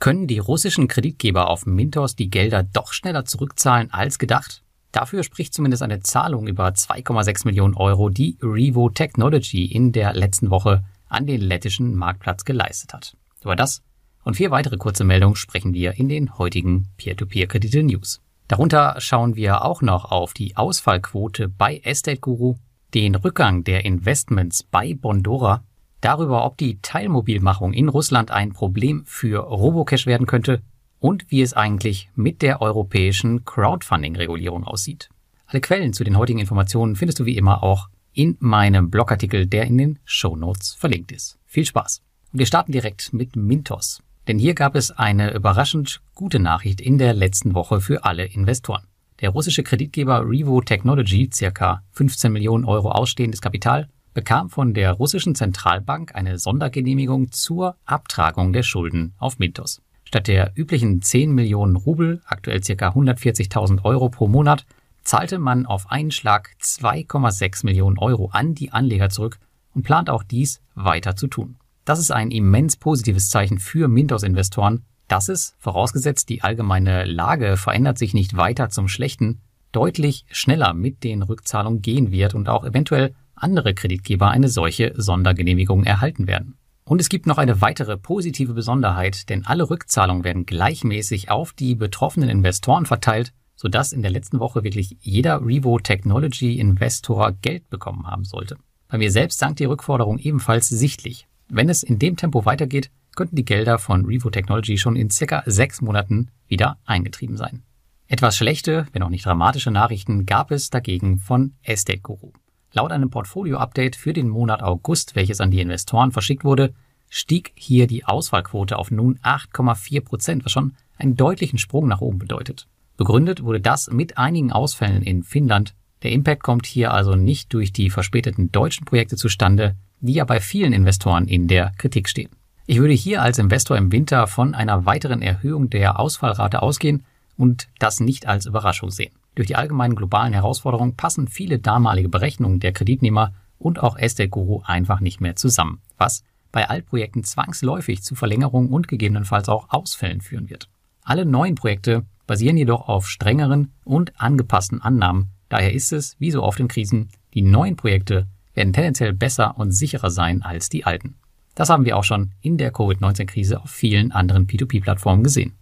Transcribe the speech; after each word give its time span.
Können 0.00 0.26
die 0.26 0.38
russischen 0.38 0.88
Kreditgeber 0.88 1.50
auf 1.50 1.66
Mintos 1.66 2.16
die 2.16 2.30
Gelder 2.30 2.62
doch 2.62 2.94
schneller 2.94 3.26
zurückzahlen 3.26 3.92
als 3.92 4.18
gedacht? 4.18 4.62
Dafür 4.92 5.22
spricht 5.22 5.52
zumindest 5.52 5.82
eine 5.82 6.00
Zahlung 6.00 6.46
über 6.46 6.68
2,6 6.68 7.46
Millionen 7.46 7.74
Euro, 7.74 8.08
die 8.08 8.38
Revo 8.40 8.88
Technology 8.88 9.66
in 9.66 9.92
der 9.92 10.14
letzten 10.14 10.48
Woche 10.48 10.84
an 11.10 11.26
den 11.26 11.42
lettischen 11.42 11.94
Marktplatz 11.94 12.46
geleistet 12.46 12.94
hat. 12.94 13.14
Über 13.42 13.56
das 13.56 13.82
und 14.24 14.36
vier 14.36 14.50
weitere 14.50 14.78
kurze 14.78 15.04
Meldungen 15.04 15.36
sprechen 15.36 15.74
wir 15.74 15.92
in 15.98 16.08
den 16.08 16.38
heutigen 16.38 16.88
Peer-to-Peer-Kredite-News. 16.96 18.22
Darunter 18.48 18.96
schauen 19.00 19.36
wir 19.36 19.66
auch 19.66 19.82
noch 19.82 20.10
auf 20.10 20.32
die 20.32 20.56
Ausfallquote 20.56 21.48
bei 21.48 21.76
Estate 21.84 22.20
Guru, 22.20 22.56
den 22.94 23.16
Rückgang 23.16 23.64
der 23.64 23.84
Investments 23.84 24.62
bei 24.62 24.94
Bondora 24.94 25.62
darüber, 26.00 26.44
ob 26.44 26.56
die 26.56 26.80
Teilmobilmachung 26.80 27.72
in 27.72 27.88
Russland 27.88 28.30
ein 28.30 28.52
Problem 28.52 29.04
für 29.06 29.38
Robocash 29.38 30.06
werden 30.06 30.26
könnte 30.26 30.62
und 30.98 31.30
wie 31.30 31.42
es 31.42 31.54
eigentlich 31.54 32.10
mit 32.14 32.42
der 32.42 32.60
europäischen 32.60 33.44
Crowdfunding-Regulierung 33.44 34.64
aussieht. 34.64 35.08
Alle 35.46 35.60
Quellen 35.60 35.92
zu 35.92 36.04
den 36.04 36.16
heutigen 36.16 36.38
Informationen 36.38 36.96
findest 36.96 37.20
du 37.20 37.24
wie 37.24 37.36
immer 37.36 37.62
auch 37.62 37.88
in 38.12 38.36
meinem 38.40 38.90
Blogartikel, 38.90 39.46
der 39.46 39.64
in 39.64 39.78
den 39.78 39.98
Show 40.04 40.36
Notes 40.36 40.74
verlinkt 40.74 41.12
ist. 41.12 41.38
Viel 41.46 41.64
Spaß! 41.64 42.02
Wir 42.32 42.46
starten 42.46 42.72
direkt 42.72 43.12
mit 43.12 43.34
Mintos. 43.34 44.02
Denn 44.28 44.38
hier 44.38 44.54
gab 44.54 44.76
es 44.76 44.92
eine 44.92 45.34
überraschend 45.34 46.00
gute 46.14 46.38
Nachricht 46.38 46.80
in 46.80 46.98
der 46.98 47.14
letzten 47.14 47.54
Woche 47.54 47.80
für 47.80 48.04
alle 48.04 48.26
Investoren. 48.26 48.86
Der 49.20 49.30
russische 49.30 49.62
Kreditgeber 49.62 50.28
Revo 50.28 50.60
Technology, 50.60 51.28
circa 51.32 51.82
15 51.92 52.32
Millionen 52.32 52.64
Euro 52.64 52.92
ausstehendes 52.92 53.40
Kapital, 53.40 53.88
bekam 54.14 54.50
von 54.50 54.74
der 54.74 54.92
russischen 54.92 55.34
Zentralbank 55.34 56.14
eine 56.14 56.38
Sondergenehmigung 56.38 57.32
zur 57.32 57.76
Abtragung 57.84 58.52
der 58.52 58.62
Schulden 58.62 59.14
auf 59.18 59.38
Mintos. 59.38 59.82
Statt 60.04 60.26
der 60.26 60.52
üblichen 60.56 61.02
10 61.02 61.32
Millionen 61.32 61.76
Rubel, 61.76 62.20
aktuell 62.26 62.60
ca. 62.60 62.88
140.000 62.88 63.84
Euro 63.84 64.08
pro 64.08 64.26
Monat, 64.26 64.66
zahlte 65.04 65.38
man 65.38 65.66
auf 65.66 65.90
einen 65.90 66.10
Schlag 66.10 66.50
2,6 66.60 67.64
Millionen 67.64 67.98
Euro 67.98 68.30
an 68.32 68.54
die 68.54 68.72
Anleger 68.72 69.08
zurück 69.08 69.38
und 69.74 69.82
plant 69.82 70.10
auch 70.10 70.22
dies 70.22 70.60
weiter 70.74 71.16
zu 71.16 71.28
tun. 71.28 71.56
Das 71.84 71.98
ist 71.98 72.10
ein 72.10 72.30
immens 72.30 72.76
positives 72.76 73.28
Zeichen 73.28 73.58
für 73.58 73.88
Mintos-Investoren, 73.88 74.84
dass 75.08 75.28
es, 75.28 75.54
vorausgesetzt 75.58 76.28
die 76.28 76.42
allgemeine 76.42 77.04
Lage 77.04 77.56
verändert 77.56 77.98
sich 77.98 78.14
nicht 78.14 78.36
weiter 78.36 78.68
zum 78.68 78.88
Schlechten, 78.88 79.40
deutlich 79.72 80.24
schneller 80.30 80.74
mit 80.74 81.04
den 81.04 81.22
Rückzahlungen 81.22 81.82
gehen 81.82 82.10
wird 82.10 82.34
und 82.34 82.48
auch 82.48 82.64
eventuell 82.64 83.14
andere 83.42 83.74
Kreditgeber 83.74 84.30
eine 84.30 84.48
solche 84.48 84.92
Sondergenehmigung 84.96 85.84
erhalten 85.84 86.26
werden. 86.26 86.56
Und 86.84 87.00
es 87.00 87.08
gibt 87.08 87.26
noch 87.26 87.38
eine 87.38 87.60
weitere 87.60 87.96
positive 87.96 88.52
Besonderheit, 88.52 89.28
denn 89.28 89.46
alle 89.46 89.70
Rückzahlungen 89.70 90.24
werden 90.24 90.46
gleichmäßig 90.46 91.30
auf 91.30 91.52
die 91.52 91.74
betroffenen 91.74 92.28
Investoren 92.28 92.84
verteilt, 92.86 93.32
sodass 93.54 93.92
in 93.92 94.02
der 94.02 94.10
letzten 94.10 94.40
Woche 94.40 94.64
wirklich 94.64 94.96
jeder 95.00 95.44
Revo 95.44 95.78
Technology 95.78 96.58
Investor 96.58 97.32
Geld 97.42 97.68
bekommen 97.70 98.06
haben 98.06 98.24
sollte. 98.24 98.56
Bei 98.88 98.98
mir 98.98 99.12
selbst 99.12 99.38
sank 99.38 99.56
die 99.56 99.66
Rückforderung 99.66 100.18
ebenfalls 100.18 100.68
sichtlich. 100.68 101.28
Wenn 101.48 101.68
es 101.68 101.82
in 101.82 101.98
dem 101.98 102.16
Tempo 102.16 102.44
weitergeht, 102.44 102.90
könnten 103.14 103.36
die 103.36 103.44
Gelder 103.44 103.78
von 103.78 104.04
Revo 104.04 104.30
Technology 104.30 104.78
schon 104.78 104.96
in 104.96 105.10
circa 105.10 105.42
sechs 105.46 105.80
Monaten 105.80 106.30
wieder 106.48 106.78
eingetrieben 106.86 107.36
sein. 107.36 107.62
Etwas 108.08 108.36
schlechte, 108.36 108.86
wenn 108.92 109.04
auch 109.04 109.10
nicht 109.10 109.26
dramatische 109.26 109.70
Nachrichten 109.70 110.26
gab 110.26 110.50
es 110.50 110.70
dagegen 110.70 111.18
von 111.18 111.54
Estate 111.62 112.00
Guru. 112.00 112.32
Laut 112.72 112.92
einem 112.92 113.10
Portfolio-Update 113.10 113.96
für 113.96 114.12
den 114.12 114.28
Monat 114.28 114.62
August, 114.62 115.16
welches 115.16 115.40
an 115.40 115.50
die 115.50 115.60
Investoren 115.60 116.12
verschickt 116.12 116.44
wurde, 116.44 116.72
stieg 117.08 117.52
hier 117.56 117.88
die 117.88 118.04
Auswahlquote 118.04 118.78
auf 118.78 118.90
nun 118.92 119.18
8,4 119.24 120.00
Prozent, 120.02 120.44
was 120.44 120.52
schon 120.52 120.74
einen 120.96 121.16
deutlichen 121.16 121.58
Sprung 121.58 121.88
nach 121.88 122.00
oben 122.00 122.18
bedeutet. 122.18 122.68
Begründet 122.96 123.42
wurde 123.42 123.60
das 123.60 123.90
mit 123.90 124.18
einigen 124.18 124.52
Ausfällen 124.52 125.02
in 125.02 125.24
Finnland. 125.24 125.74
Der 126.02 126.12
Impact 126.12 126.42
kommt 126.42 126.66
hier 126.66 126.92
also 126.94 127.16
nicht 127.16 127.52
durch 127.52 127.72
die 127.72 127.90
verspäteten 127.90 128.52
deutschen 128.52 128.84
Projekte 128.84 129.16
zustande, 129.16 129.74
die 130.00 130.14
ja 130.14 130.24
bei 130.24 130.40
vielen 130.40 130.72
Investoren 130.72 131.26
in 131.26 131.48
der 131.48 131.72
Kritik 131.76 132.08
stehen. 132.08 132.30
Ich 132.66 132.78
würde 132.78 132.94
hier 132.94 133.22
als 133.22 133.38
Investor 133.38 133.76
im 133.76 133.90
Winter 133.90 134.28
von 134.28 134.54
einer 134.54 134.86
weiteren 134.86 135.22
Erhöhung 135.22 135.70
der 135.70 135.98
Ausfallrate 135.98 136.62
ausgehen 136.62 137.04
und 137.36 137.68
das 137.80 137.98
nicht 137.98 138.28
als 138.28 138.46
Überraschung 138.46 138.90
sehen. 138.90 139.12
Durch 139.40 139.46
die 139.46 139.56
allgemeinen 139.56 139.96
globalen 139.96 140.34
Herausforderungen 140.34 140.96
passen 140.96 141.26
viele 141.26 141.58
damalige 141.58 142.10
Berechnungen 142.10 142.60
der 142.60 142.72
Kreditnehmer 142.72 143.32
und 143.58 143.82
auch 143.82 143.96
Estate 143.96 144.28
Guru 144.28 144.60
einfach 144.66 145.00
nicht 145.00 145.22
mehr 145.22 145.34
zusammen, 145.34 145.80
was 145.96 146.24
bei 146.52 146.68
Altprojekten 146.68 147.24
zwangsläufig 147.24 148.02
zu 148.02 148.14
Verlängerungen 148.14 148.68
und 148.68 148.86
gegebenenfalls 148.86 149.48
auch 149.48 149.70
Ausfällen 149.70 150.20
führen 150.20 150.50
wird. 150.50 150.68
Alle 151.04 151.24
neuen 151.24 151.54
Projekte 151.54 152.04
basieren 152.26 152.58
jedoch 152.58 152.86
auf 152.86 153.08
strengeren 153.08 153.72
und 153.82 154.12
angepassten 154.20 154.82
Annahmen. 154.82 155.30
Daher 155.48 155.72
ist 155.72 155.94
es, 155.94 156.16
wie 156.18 156.32
so 156.32 156.42
oft 156.42 156.60
in 156.60 156.68
Krisen, 156.68 157.08
die 157.32 157.40
neuen 157.40 157.76
Projekte 157.76 158.26
werden 158.52 158.74
tendenziell 158.74 159.14
besser 159.14 159.56
und 159.56 159.72
sicherer 159.72 160.10
sein 160.10 160.42
als 160.42 160.68
die 160.68 160.84
alten. 160.84 161.14
Das 161.54 161.70
haben 161.70 161.86
wir 161.86 161.96
auch 161.96 162.04
schon 162.04 162.32
in 162.42 162.58
der 162.58 162.72
Covid-19-Krise 162.72 163.62
auf 163.62 163.70
vielen 163.70 164.12
anderen 164.12 164.46
P2P-Plattformen 164.46 165.24
gesehen. 165.24 165.56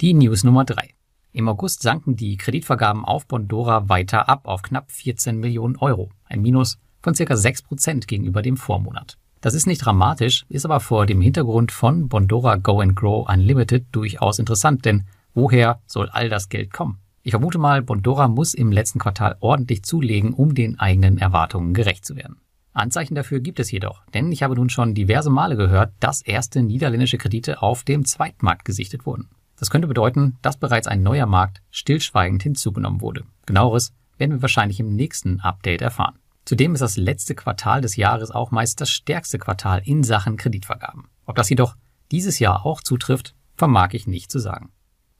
Die 0.00 0.14
News 0.14 0.44
Nummer 0.44 0.64
drei: 0.64 0.94
im 1.38 1.48
August 1.48 1.82
sanken 1.82 2.16
die 2.16 2.36
Kreditvergaben 2.36 3.04
auf 3.04 3.26
Bondora 3.28 3.88
weiter 3.88 4.28
ab 4.28 4.48
auf 4.48 4.62
knapp 4.62 4.90
14 4.90 5.38
Millionen 5.38 5.76
Euro, 5.76 6.10
ein 6.24 6.42
Minus 6.42 6.78
von 7.00 7.14
circa 7.14 7.36
6 7.36 7.62
Prozent 7.62 8.08
gegenüber 8.08 8.42
dem 8.42 8.56
Vormonat. 8.56 9.16
Das 9.40 9.54
ist 9.54 9.68
nicht 9.68 9.78
dramatisch, 9.78 10.46
ist 10.48 10.64
aber 10.64 10.80
vor 10.80 11.06
dem 11.06 11.20
Hintergrund 11.20 11.70
von 11.70 12.08
Bondora 12.08 12.56
Go 12.56 12.80
and 12.80 12.96
Grow 12.96 13.28
Unlimited 13.28 13.86
durchaus 13.92 14.40
interessant, 14.40 14.84
denn 14.84 15.04
woher 15.32 15.80
soll 15.86 16.08
all 16.08 16.28
das 16.28 16.48
Geld 16.48 16.72
kommen? 16.72 16.98
Ich 17.22 17.30
vermute 17.30 17.58
mal, 17.58 17.82
Bondora 17.82 18.26
muss 18.26 18.52
im 18.52 18.72
letzten 18.72 18.98
Quartal 18.98 19.36
ordentlich 19.38 19.84
zulegen, 19.84 20.32
um 20.32 20.56
den 20.56 20.80
eigenen 20.80 21.18
Erwartungen 21.18 21.72
gerecht 21.72 22.04
zu 22.04 22.16
werden. 22.16 22.40
Anzeichen 22.72 23.14
dafür 23.14 23.38
gibt 23.38 23.60
es 23.60 23.70
jedoch, 23.70 24.02
denn 24.12 24.32
ich 24.32 24.42
habe 24.42 24.56
nun 24.56 24.70
schon 24.70 24.92
diverse 24.92 25.30
Male 25.30 25.56
gehört, 25.56 25.92
dass 26.00 26.20
erste 26.20 26.64
niederländische 26.64 27.16
Kredite 27.16 27.62
auf 27.62 27.84
dem 27.84 28.04
Zweitmarkt 28.04 28.64
gesichtet 28.64 29.06
wurden. 29.06 29.28
Das 29.58 29.70
könnte 29.70 29.88
bedeuten, 29.88 30.38
dass 30.42 30.56
bereits 30.56 30.86
ein 30.86 31.02
neuer 31.02 31.26
Markt 31.26 31.62
stillschweigend 31.70 32.42
hinzugenommen 32.42 33.00
wurde. 33.00 33.24
Genaueres 33.46 33.92
werden 34.16 34.32
wir 34.32 34.42
wahrscheinlich 34.42 34.80
im 34.80 34.94
nächsten 34.94 35.40
Update 35.40 35.82
erfahren. 35.82 36.18
Zudem 36.44 36.74
ist 36.74 36.80
das 36.80 36.96
letzte 36.96 37.34
Quartal 37.34 37.80
des 37.80 37.96
Jahres 37.96 38.30
auch 38.30 38.50
meist 38.50 38.80
das 38.80 38.90
stärkste 38.90 39.38
Quartal 39.38 39.82
in 39.84 40.02
Sachen 40.02 40.36
Kreditvergaben. 40.36 41.08
Ob 41.26 41.36
das 41.36 41.50
jedoch 41.50 41.76
dieses 42.10 42.38
Jahr 42.38 42.64
auch 42.64 42.82
zutrifft, 42.82 43.34
vermag 43.54 43.90
ich 43.92 44.06
nicht 44.06 44.30
zu 44.30 44.38
sagen. 44.38 44.70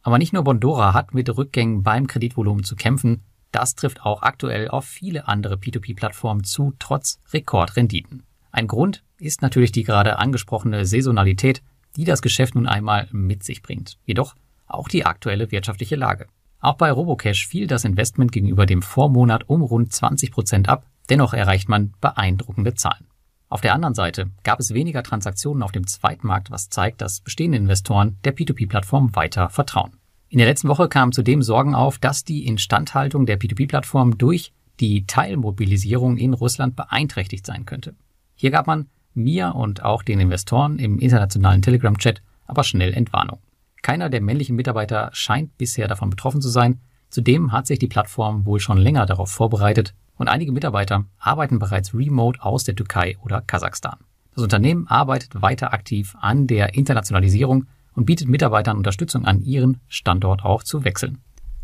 Aber 0.02 0.16
nicht 0.16 0.32
nur 0.32 0.44
Bondora 0.44 0.94
hat 0.94 1.12
mit 1.12 1.28
Rückgängen 1.36 1.82
beim 1.82 2.06
Kreditvolumen 2.06 2.64
zu 2.64 2.76
kämpfen, 2.76 3.24
das 3.52 3.74
trifft 3.74 4.02
auch 4.02 4.22
aktuell 4.22 4.68
auf 4.68 4.84
viele 4.84 5.26
andere 5.26 5.56
P2P-Plattformen 5.56 6.44
zu, 6.44 6.74
trotz 6.78 7.20
Rekordrenditen. 7.32 8.24
Ein 8.50 8.66
Grund 8.66 9.04
ist 9.18 9.42
natürlich 9.42 9.72
die 9.72 9.84
gerade 9.84 10.18
angesprochene 10.18 10.86
Saisonalität, 10.86 11.62
die 11.98 12.04
das 12.04 12.22
Geschäft 12.22 12.54
nun 12.54 12.66
einmal 12.66 13.08
mit 13.10 13.42
sich 13.42 13.60
bringt. 13.60 13.98
Jedoch 14.04 14.36
auch 14.68 14.88
die 14.88 15.04
aktuelle 15.04 15.50
wirtschaftliche 15.50 15.96
Lage. 15.96 16.28
Auch 16.60 16.76
bei 16.76 16.90
Robocash 16.92 17.46
fiel 17.46 17.66
das 17.66 17.84
Investment 17.84 18.30
gegenüber 18.30 18.66
dem 18.66 18.82
Vormonat 18.82 19.48
um 19.48 19.62
rund 19.62 19.92
20 19.92 20.30
Prozent 20.30 20.68
ab, 20.68 20.86
dennoch 21.10 21.34
erreicht 21.34 21.68
man 21.68 21.92
beeindruckende 22.00 22.74
Zahlen. 22.74 23.06
Auf 23.48 23.62
der 23.62 23.74
anderen 23.74 23.94
Seite 23.94 24.30
gab 24.44 24.60
es 24.60 24.74
weniger 24.74 25.02
Transaktionen 25.02 25.62
auf 25.62 25.72
dem 25.72 25.86
Zweitmarkt, 25.86 26.50
was 26.50 26.68
zeigt, 26.68 27.00
dass 27.00 27.20
bestehende 27.20 27.58
Investoren 27.58 28.18
der 28.24 28.36
P2P-Plattform 28.36 29.16
weiter 29.16 29.48
vertrauen. 29.48 29.92
In 30.28 30.38
der 30.38 30.46
letzten 30.46 30.68
Woche 30.68 30.88
kamen 30.88 31.12
zudem 31.12 31.42
Sorgen 31.42 31.74
auf, 31.74 31.98
dass 31.98 32.24
die 32.24 32.46
Instandhaltung 32.46 33.26
der 33.26 33.40
P2P-Plattform 33.40 34.18
durch 34.18 34.52
die 34.78 35.06
Teilmobilisierung 35.06 36.16
in 36.16 36.34
Russland 36.34 36.76
beeinträchtigt 36.76 37.44
sein 37.44 37.64
könnte. 37.64 37.96
Hier 38.34 38.50
gab 38.50 38.66
man 38.66 38.86
mir 39.18 39.54
und 39.54 39.84
auch 39.84 40.02
den 40.02 40.20
Investoren 40.20 40.78
im 40.78 40.98
internationalen 40.98 41.62
Telegram-Chat 41.62 42.22
aber 42.48 42.64
schnell 42.64 42.94
Entwarnung. 42.94 43.38
Keiner 43.82 44.08
der 44.08 44.20
männlichen 44.20 44.56
Mitarbeiter 44.56 45.10
scheint 45.12 45.56
bisher 45.56 45.86
davon 45.86 46.10
betroffen 46.10 46.40
zu 46.40 46.48
sein. 46.48 46.80
Zudem 47.10 47.52
hat 47.52 47.66
sich 47.66 47.78
die 47.78 47.86
Plattform 47.86 48.44
wohl 48.44 48.58
schon 48.58 48.78
länger 48.78 49.06
darauf 49.06 49.30
vorbereitet 49.30 49.94
und 50.16 50.28
einige 50.28 50.52
Mitarbeiter 50.52 51.04
arbeiten 51.18 51.58
bereits 51.58 51.94
remote 51.94 52.42
aus 52.42 52.64
der 52.64 52.74
Türkei 52.74 53.16
oder 53.22 53.40
Kasachstan. 53.40 53.98
Das 54.34 54.42
Unternehmen 54.42 54.86
arbeitet 54.88 55.40
weiter 55.40 55.72
aktiv 55.72 56.16
an 56.20 56.46
der 56.46 56.74
Internationalisierung 56.74 57.66
und 57.94 58.04
bietet 58.04 58.28
Mitarbeitern 58.28 58.76
Unterstützung 58.76 59.24
an, 59.24 59.42
ihren 59.42 59.80
Standort 59.88 60.44
auch 60.44 60.62
zu 60.62 60.84
wechseln. 60.84 61.18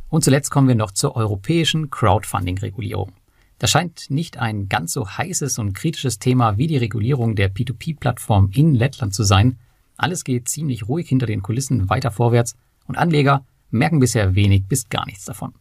Und 0.09 0.25
zuletzt 0.25 0.51
kommen 0.51 0.69
wir 0.69 0.75
noch 0.75 0.93
zur 0.93 1.17
europäischen 1.17 1.91
Crowdfunding-Regulierung. 1.91 3.13
Das 3.59 3.71
scheint 3.71 4.11
nicht 4.11 4.39
ein 4.39 4.69
ganz 4.69 4.93
so 4.93 5.09
heißes 5.09 5.59
und 5.59 5.75
kritisches 5.75 6.19
Thema 6.19 6.59
wie 6.59 6.67
die 6.67 6.77
Regulierung 6.77 7.37
der 7.37 7.53
P2P-Plattform 7.53 8.51
in 8.53 8.75
Lettland 8.75 9.15
zu 9.15 9.23
sein. 9.23 9.59
Alles 9.97 10.25
geht 10.25 10.49
ziemlich 10.49 10.89
ruhig 10.89 11.09
hinter 11.09 11.27
den 11.27 11.43
Kulissen 11.43 11.89
weiter 11.89 12.11
vorwärts 12.11 12.57
und 12.87 12.97
Anleger 12.97 13.45
merken 13.71 14.01
bisher 14.01 14.35
wenig 14.35 14.67
bis 14.67 14.89
gar 14.89 15.07
nichts 15.07 15.25
davon. 15.25 15.55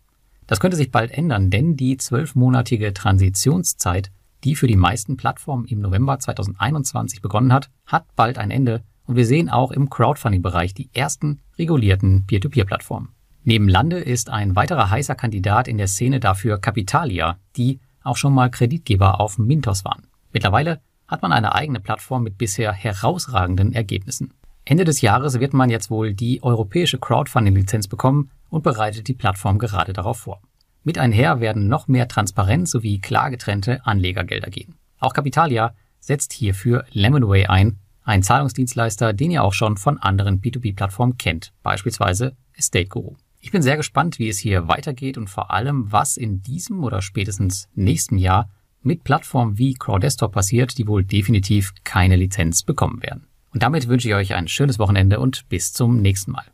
Das 0.48 0.60
könnte 0.60 0.78
sich 0.78 0.92
bald 0.92 1.12
ändern, 1.12 1.50
denn 1.50 1.78
die 1.78 1.98
zwölfmonatige 1.98 2.94
Transitionszeit, 2.94 4.12
die 4.44 4.56
für 4.56 4.68
die 4.68 4.76
meisten 4.76 5.16
Plattformen 5.16 5.66
im 5.66 5.80
November 5.80 6.20
2021 6.20 7.22
begonnen 7.22 7.54
hat, 7.54 7.70
hat 7.86 8.06
bald 8.16 8.38
ein 8.38 8.52
Ende 8.52 8.84
und 9.06 9.16
wir 9.16 9.26
sehen 9.26 9.50
auch 9.50 9.72
im 9.72 9.90
Crowdfunding-Bereich 9.90 10.74
die 10.74 10.90
ersten 10.94 11.42
regulierten 11.58 12.26
Peer-to-Peer-Plattformen. 12.26 13.10
Neben 13.46 13.68
Lande 13.68 14.00
ist 14.00 14.30
ein 14.30 14.56
weiterer 14.56 14.90
heißer 14.90 15.16
Kandidat 15.16 15.68
in 15.68 15.78
der 15.78 15.88
Szene 15.88 16.22
dafür 16.22 16.60
Capitalia, 16.60 17.38
die 17.58 17.82
auch 18.02 18.16
schon 18.16 18.34
mal 18.34 18.50
Kreditgeber 18.50 19.20
auf 19.20 19.38
Mintos 19.38 19.84
waren. 19.84 20.08
Mittlerweile 20.32 20.80
hat 21.10 21.22
man 21.22 21.34
eine 21.34 21.54
eigene 21.54 21.82
Plattform 21.82 22.24
mit 22.24 22.38
bisher 22.38 22.72
herausragenden 22.72 23.74
Ergebnissen. 23.74 24.34
Ende 24.64 24.86
des 24.86 25.02
Jahres 25.02 25.42
wird 25.42 25.54
man 25.54 25.70
jetzt 25.70 25.90
wohl 25.90 26.14
die 26.14 26.42
europäische 26.42 26.98
Crowdfunding-Lizenz 27.00 27.90
bekommen 27.90 28.32
und 28.50 28.64
bereitet 28.64 29.10
die 29.10 29.14
Plattform 29.14 29.60
gerade 29.60 29.92
darauf 29.92 30.20
vor. 30.20 30.40
Mit 30.86 30.98
einher 30.98 31.42
werden 31.42 31.68
noch 31.68 31.90
mehr 31.90 32.08
Transparenz 32.08 32.72
sowie 32.72 33.00
klar 33.00 33.30
getrennte 33.30 33.86
Anlegergelder 33.86 34.50
gehen. 34.50 34.76
Auch 35.00 35.14
Capitalia 35.14 35.76
setzt 36.00 36.32
hierfür 36.32 36.86
Lemonway 36.92 37.48
ein, 37.48 37.80
ein 38.06 38.24
Zahlungsdienstleister, 38.24 39.12
den 39.12 39.32
ihr 39.32 39.44
auch 39.44 39.54
schon 39.54 39.76
von 39.76 39.98
anderen 39.98 40.40
B2B-Plattformen 40.42 41.18
kennt, 41.18 41.52
beispielsweise 41.62 42.38
Estate 42.54 42.88
Guru. 42.88 43.16
Ich 43.46 43.52
bin 43.52 43.62
sehr 43.62 43.76
gespannt, 43.76 44.20
wie 44.20 44.30
es 44.30 44.40
hier 44.40 44.70
weitergeht 44.70 45.18
und 45.18 45.30
vor 45.30 45.52
allem, 45.52 45.92
was 45.92 46.16
in 46.16 46.42
diesem 46.42 46.82
oder 46.82 47.02
spätestens 47.02 47.68
nächsten 47.76 48.18
Jahr 48.18 48.50
mit 48.82 49.04
Plattformen 49.04 49.58
wie 49.58 49.74
Crowdesktop 49.74 50.32
passiert, 50.32 50.78
die 50.78 50.88
wohl 50.88 51.04
definitiv 51.04 51.74
keine 51.84 52.16
Lizenz 52.16 52.64
bekommen 52.64 53.04
werden. 53.04 53.28
Und 53.54 53.62
damit 53.62 53.90
wünsche 53.90 54.08
ich 54.08 54.16
euch 54.16 54.34
ein 54.34 54.48
schönes 54.48 54.80
Wochenende 54.80 55.20
und 55.20 55.50
bis 55.50 55.74
zum 55.74 56.02
nächsten 56.02 56.32
Mal. 56.32 56.46